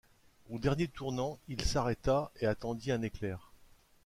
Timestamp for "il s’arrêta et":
1.47-2.47